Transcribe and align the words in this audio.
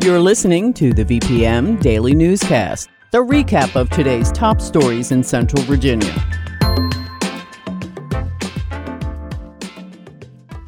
You're 0.00 0.20
listening 0.20 0.72
to 0.74 0.92
the 0.92 1.04
VPM 1.04 1.82
Daily 1.82 2.14
Newscast, 2.14 2.88
the 3.10 3.18
recap 3.18 3.74
of 3.74 3.90
today's 3.90 4.30
top 4.30 4.60
stories 4.60 5.10
in 5.10 5.24
Central 5.24 5.60
Virginia. 5.64 6.12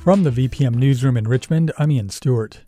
From 0.00 0.24
the 0.24 0.30
VPM 0.30 0.74
Newsroom 0.74 1.16
in 1.16 1.28
Richmond, 1.28 1.70
I'm 1.78 1.92
Ian 1.92 2.08
Stewart. 2.08 2.62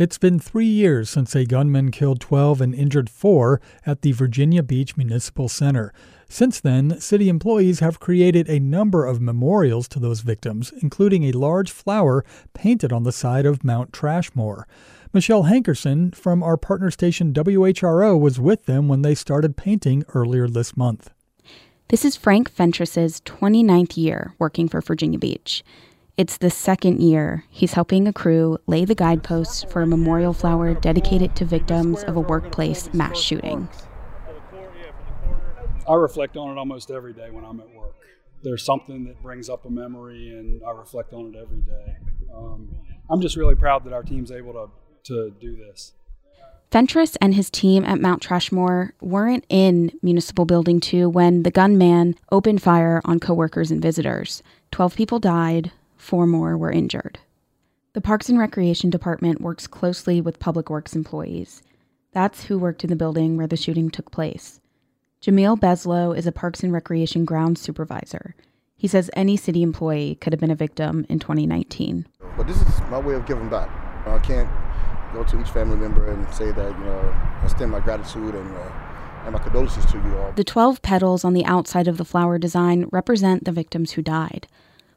It's 0.00 0.16
been 0.16 0.38
three 0.38 0.64
years 0.64 1.10
since 1.10 1.36
a 1.36 1.44
gunman 1.44 1.90
killed 1.90 2.22
12 2.22 2.62
and 2.62 2.74
injured 2.74 3.10
four 3.10 3.60
at 3.84 4.00
the 4.00 4.12
Virginia 4.12 4.62
Beach 4.62 4.96
Municipal 4.96 5.46
Center. 5.46 5.92
Since 6.26 6.58
then, 6.58 6.98
city 6.98 7.28
employees 7.28 7.80
have 7.80 8.00
created 8.00 8.48
a 8.48 8.60
number 8.60 9.04
of 9.04 9.20
memorials 9.20 9.88
to 9.88 9.98
those 9.98 10.20
victims, 10.20 10.72
including 10.80 11.24
a 11.24 11.32
large 11.32 11.70
flower 11.70 12.24
painted 12.54 12.94
on 12.94 13.02
the 13.02 13.12
side 13.12 13.44
of 13.44 13.62
Mount 13.62 13.92
Trashmore. 13.92 14.62
Michelle 15.12 15.44
Hankerson 15.44 16.14
from 16.14 16.42
our 16.42 16.56
partner 16.56 16.90
station 16.90 17.34
WHRO 17.34 18.18
was 18.18 18.40
with 18.40 18.64
them 18.64 18.88
when 18.88 19.02
they 19.02 19.14
started 19.14 19.58
painting 19.58 20.04
earlier 20.14 20.48
this 20.48 20.78
month. 20.78 21.10
This 21.88 22.06
is 22.06 22.16
Frank 22.16 22.50
Fentress's 22.50 23.20
29th 23.26 23.98
year 23.98 24.32
working 24.38 24.66
for 24.66 24.80
Virginia 24.80 25.18
Beach. 25.18 25.62
It's 26.16 26.36
the 26.38 26.50
second 26.50 27.00
year 27.00 27.44
he's 27.48 27.72
helping 27.72 28.06
a 28.06 28.12
crew 28.12 28.58
lay 28.66 28.84
the 28.84 28.94
guideposts 28.94 29.64
for 29.64 29.82
a 29.82 29.86
memorial 29.86 30.32
flower 30.32 30.74
dedicated 30.74 31.34
to 31.36 31.44
victims 31.44 32.02
of 32.04 32.16
a 32.16 32.20
workplace 32.20 32.92
mass 32.92 33.18
shooting. 33.18 33.68
I 35.88 35.94
reflect 35.94 36.36
on 36.36 36.56
it 36.56 36.58
almost 36.58 36.90
every 36.90 37.12
day 37.12 37.30
when 37.30 37.44
I'm 37.44 37.60
at 37.60 37.70
work. 37.74 37.96
There's 38.42 38.64
something 38.64 39.04
that 39.04 39.22
brings 39.22 39.48
up 39.48 39.64
a 39.66 39.70
memory, 39.70 40.30
and 40.30 40.62
I 40.64 40.70
reflect 40.70 41.12
on 41.12 41.34
it 41.34 41.38
every 41.38 41.62
day. 41.62 41.96
Um, 42.34 42.74
I'm 43.10 43.20
just 43.20 43.36
really 43.36 43.54
proud 43.54 43.84
that 43.84 43.92
our 43.92 44.02
team's 44.02 44.30
able 44.30 44.52
to 44.52 44.70
to 45.04 45.30
do 45.40 45.56
this. 45.56 45.94
Fentress 46.70 47.16
and 47.16 47.34
his 47.34 47.50
team 47.50 47.84
at 47.84 48.00
Mount 48.00 48.22
Trashmore 48.22 48.92
weren't 49.00 49.44
in 49.48 49.90
Municipal 50.02 50.44
Building 50.44 50.78
2 50.78 51.08
when 51.08 51.42
the 51.42 51.50
gunman 51.50 52.14
opened 52.30 52.62
fire 52.62 53.00
on 53.04 53.18
coworkers 53.18 53.72
and 53.72 53.82
visitors. 53.82 54.42
12 54.70 54.94
people 54.94 55.18
died, 55.18 55.72
four 56.00 56.26
more 56.26 56.56
were 56.56 56.72
injured. 56.72 57.18
The 57.92 58.00
Parks 58.00 58.28
and 58.28 58.38
Recreation 58.38 58.90
Department 58.90 59.40
works 59.40 59.66
closely 59.66 60.20
with 60.20 60.38
Public 60.38 60.70
Works 60.70 60.94
employees. 60.94 61.62
That's 62.12 62.44
who 62.44 62.58
worked 62.58 62.84
in 62.84 62.90
the 62.90 62.96
building 62.96 63.36
where 63.36 63.46
the 63.46 63.56
shooting 63.56 63.90
took 63.90 64.10
place. 64.10 64.60
Jamil 65.22 65.58
Beslow 65.58 66.16
is 66.16 66.26
a 66.26 66.32
Parks 66.32 66.62
and 66.62 66.72
Recreation 66.72 67.24
grounds 67.24 67.60
supervisor. 67.60 68.34
He 68.76 68.88
says 68.88 69.10
any 69.14 69.36
city 69.36 69.62
employee 69.62 70.14
could 70.20 70.32
have 70.32 70.40
been 70.40 70.50
a 70.50 70.56
victim 70.56 71.04
in 71.08 71.18
2019. 71.18 72.06
But 72.36 72.46
this 72.46 72.56
is 72.62 72.80
my 72.90 72.98
way 72.98 73.14
of 73.14 73.26
giving 73.26 73.50
back. 73.50 73.68
I 74.06 74.18
can't 74.20 74.48
go 75.12 75.22
to 75.24 75.40
each 75.40 75.50
family 75.50 75.76
member 75.76 76.10
and 76.10 76.32
say 76.32 76.50
that, 76.52 76.78
you 76.78 76.84
know, 76.84 77.14
I 77.42 77.44
extend 77.44 77.70
my 77.70 77.80
gratitude 77.80 78.34
and, 78.34 78.56
uh, 78.56 78.72
and 79.24 79.32
my 79.34 79.38
condolences 79.38 79.84
to 79.86 79.98
you 79.98 80.16
all. 80.16 80.32
The 80.32 80.44
12 80.44 80.80
petals 80.80 81.24
on 81.24 81.34
the 81.34 81.44
outside 81.44 81.88
of 81.88 81.98
the 81.98 82.04
flower 82.04 82.38
design 82.38 82.88
represent 82.90 83.44
the 83.44 83.52
victims 83.52 83.92
who 83.92 84.02
died. 84.02 84.46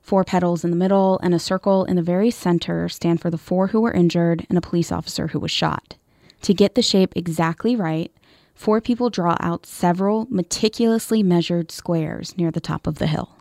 Four 0.04 0.26
petals 0.26 0.66
in 0.66 0.70
the 0.70 0.78
middle 0.78 1.18
and 1.24 1.34
a 1.34 1.40
circle 1.40 1.86
in 1.86 1.96
the 1.96 2.02
very 2.02 2.30
center 2.30 2.90
stand 2.90 3.22
for 3.22 3.30
the 3.30 3.38
four 3.38 3.68
who 3.68 3.80
were 3.80 3.94
injured 3.94 4.46
and 4.50 4.58
a 4.58 4.62
police 4.62 4.92
officer 4.92 5.28
who 5.28 5.40
was 5.40 5.50
shot. 5.50 5.96
To 6.42 6.54
get 6.54 6.76
the 6.76 6.82
shape 6.82 7.14
exactly 7.16 7.74
right, 7.74 8.12
four 8.54 8.82
people 8.82 9.10
draw 9.10 9.38
out 9.40 9.66
several 9.66 10.28
meticulously 10.30 11.24
measured 11.24 11.72
squares 11.72 12.38
near 12.38 12.52
the 12.52 12.60
top 12.60 12.86
of 12.86 13.00
the 13.00 13.08
hill. 13.08 13.38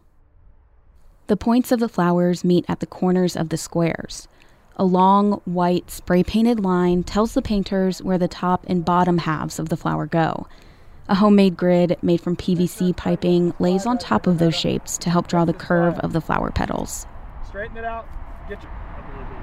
The 1.27 1.37
points 1.37 1.73
of 1.73 1.81
the 1.81 1.89
flowers 1.89 2.45
meet 2.45 2.65
at 2.69 2.79
the 2.79 2.87
corners 2.87 3.37
of 3.37 3.49
the 3.49 3.57
squares. 3.57 4.29
A 4.77 4.85
long, 4.85 5.41
white, 5.45 5.91
spray 5.91 6.23
painted 6.23 6.61
line 6.61 7.03
tells 7.03 7.35
the 7.35 7.43
painters 7.43 8.01
where 8.03 8.19
the 8.19 8.29
top 8.29 8.65
and 8.69 8.85
bottom 8.85 9.19
halves 9.19 9.59
of 9.59 9.69
the 9.69 9.77
flower 9.77 10.07
go. 10.07 10.47
A 11.09 11.15
homemade 11.15 11.57
grid 11.57 11.99
made 12.03 12.21
from 12.21 12.37
PVC 12.37 12.97
piping 12.97 13.55
lays 13.59 13.87
on 13.87 13.99
top 13.99 14.27
of 14.27 14.39
those 14.39 14.55
shapes 14.55 14.97
to 14.99 15.11
help 15.11 15.27
draw 15.27 15.45
the 15.45 15.53
curve 15.53 15.99
of 15.99 16.13
the 16.13 16.21
flower 16.21 16.51
petals. 16.51 17.07
Straighten 17.47 17.77
it 17.77 17.85
out. 17.85 18.07
Get 18.49 18.63
your, 18.63 18.73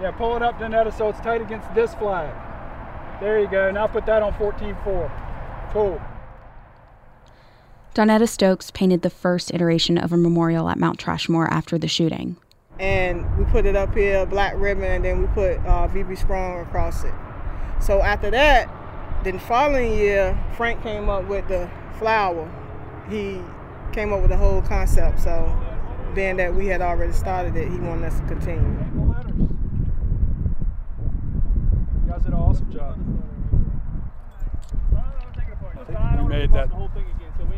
yeah, 0.02 0.12
pull 0.12 0.36
it 0.36 0.42
up, 0.42 0.59
Donetta, 0.59 0.96
so 0.97 1.09
it's 1.09 1.20
tight 1.20 1.42
against 1.42 1.74
this 1.75 1.94
flag. 1.96 2.34
There 3.20 3.40
you 3.40 3.50
go. 3.50 3.72
Now 3.72 3.88
put 3.88 4.06
that 4.06 4.24
on 4.24 4.34
14.4. 4.34 5.72
Cool. 5.74 6.02
Donetta 7.94 8.28
Stokes 8.28 8.72
painted 8.72 9.02
the 9.02 9.09
first 9.09 9.53
iteration 9.53 9.97
of 9.97 10.14
a 10.14 10.18
memorial 10.18 10.70
at 10.70 10.80
Mount 10.80 11.00
Trashmore 11.00 11.50
after 11.50 11.78
the 11.78 11.88
shooting 11.88 12.38
and 12.80 13.38
we 13.38 13.44
put 13.46 13.66
it 13.66 13.76
up 13.76 13.94
here, 13.94 14.26
black 14.26 14.53
ribbon, 14.56 14.86
and 14.86 15.06
then 15.06 15.22
we 15.22 15.28
put 15.28 15.58
uh, 15.59 15.88
VB 15.90 16.18
Strong 16.18 16.62
across 16.62 17.03
it. 17.03 17.14
So 17.81 18.02
after 18.02 18.31
that, 18.31 18.70
then 19.24 19.40
following 19.40 19.94
year, 19.94 20.38
Frank 20.56 20.81
came 20.81 21.09
up 21.09 21.28
with 21.28 21.47
the 21.47 21.69
flower. 21.97 22.50
He 23.09 23.41
came 23.91 24.13
up 24.13 24.22
with 24.22 24.30
the 24.30 24.38
whole 24.38 24.62
concept. 24.62 25.19
So 25.22 25.56
being 26.16 26.38
that 26.38 26.53
we 26.53 26.68
had 26.68 26.81
already 26.81 27.13
started 27.13 27.56
it, 27.56 27.69
he 27.69 27.78
wanted 27.79 28.06
us 28.06 28.19
to 28.19 28.25
continue. 28.28 28.85
You 32.06 32.12
guys 32.12 32.22
did 32.22 32.34
an 32.34 32.40
awesome 32.40 32.72
job. 32.72 32.97
We 36.19 36.25
made 36.28 36.53
that 36.53 36.69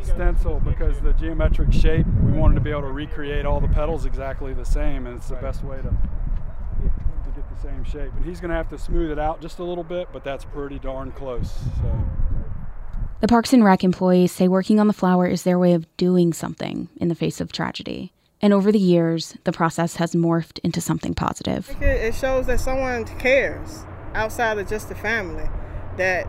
stencil 0.03 0.59
because 0.59 0.99
the 1.01 1.13
geometric 1.13 1.71
shape, 1.73 2.05
we 2.23 2.31
wanted 2.31 2.55
to 2.55 2.61
be 2.61 2.71
able 2.71 2.81
to 2.81 2.91
recreate 2.91 3.45
all 3.45 3.59
the 3.59 3.67
petals 3.67 4.05
exactly 4.05 4.53
the 4.53 4.65
same, 4.65 5.05
and 5.05 5.17
it's 5.17 5.29
the 5.29 5.35
best 5.35 5.63
way 5.63 5.77
to, 5.77 5.83
to 5.83 5.91
get 5.91 6.01
the 6.09 6.20
same 7.61 7.83
shape. 7.83 8.11
And 8.15 8.25
he's 8.25 8.39
going 8.39 8.49
to 8.49 8.55
have 8.55 8.69
to 8.69 8.77
smooth 8.77 9.11
it 9.11 9.19
out 9.19 9.41
just 9.41 9.59
a 9.59 9.63
little 9.63 9.83
bit, 9.83 10.09
but 10.11 10.23
that's 10.23 10.45
pretty 10.45 10.79
darn 10.79 11.11
close. 11.11 11.51
So. 11.81 12.03
The 13.19 13.27
Parks 13.27 13.53
and 13.53 13.63
Rec 13.63 13.83
employees 13.83 14.31
say 14.31 14.47
working 14.47 14.79
on 14.79 14.87
the 14.87 14.93
flower 14.93 15.27
is 15.27 15.43
their 15.43 15.59
way 15.59 15.73
of 15.73 15.85
doing 15.97 16.33
something 16.33 16.89
in 16.97 17.07
the 17.07 17.15
face 17.15 17.39
of 17.39 17.51
tragedy. 17.51 18.13
And 18.41 18.53
over 18.53 18.71
the 18.71 18.79
years, 18.79 19.37
the 19.43 19.51
process 19.51 19.97
has 19.97 20.13
morphed 20.13 20.57
into 20.63 20.81
something 20.81 21.13
positive. 21.13 21.69
It 21.79 22.15
shows 22.15 22.47
that 22.47 22.59
someone 22.59 23.05
cares 23.05 23.85
outside 24.15 24.57
of 24.57 24.67
just 24.67 24.89
the 24.89 24.95
family, 24.95 25.47
that 25.97 26.27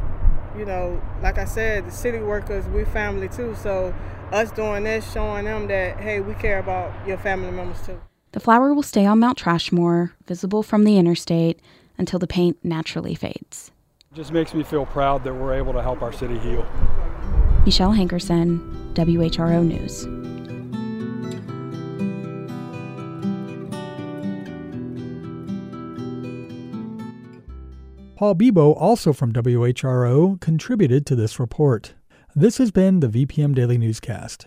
you 0.56 0.66
know, 0.66 1.00
like 1.22 1.38
I 1.38 1.46
said, 1.46 1.86
the 1.86 1.90
city 1.90 2.18
workers, 2.18 2.66
we 2.66 2.84
family 2.84 3.28
too. 3.28 3.54
So 3.54 3.94
us 4.30 4.50
doing 4.50 4.84
this, 4.84 5.10
showing 5.10 5.46
them 5.46 5.68
that, 5.68 5.98
hey, 5.98 6.20
we 6.20 6.34
care 6.34 6.58
about 6.58 6.92
your 7.08 7.16
family 7.16 7.50
members 7.50 7.80
too. 7.86 8.00
The 8.32 8.40
flower 8.40 8.72
will 8.72 8.82
stay 8.82 9.04
on 9.04 9.20
Mount 9.20 9.38
Trashmore, 9.38 10.12
visible 10.26 10.62
from 10.62 10.84
the 10.84 10.96
interstate, 10.96 11.60
until 11.98 12.18
the 12.18 12.26
paint 12.26 12.56
naturally 12.64 13.14
fades. 13.14 13.70
It 14.10 14.16
just 14.16 14.32
makes 14.32 14.54
me 14.54 14.62
feel 14.62 14.86
proud 14.86 15.22
that 15.24 15.34
we're 15.34 15.52
able 15.52 15.74
to 15.74 15.82
help 15.82 16.00
our 16.00 16.12
city 16.12 16.38
heal. 16.38 16.66
Michelle 17.66 17.92
Hankerson, 17.92 18.94
WHRO 18.94 19.64
News. 19.66 20.06
Paul 28.16 28.34
Bibeau, 28.34 28.74
also 28.80 29.12
from 29.12 29.32
WHRO, 29.34 30.40
contributed 30.40 31.04
to 31.06 31.14
this 31.14 31.38
report. 31.38 31.94
This 32.34 32.56
has 32.56 32.70
been 32.70 33.00
the 33.00 33.08
VPM 33.08 33.54
Daily 33.54 33.76
Newscast. 33.76 34.46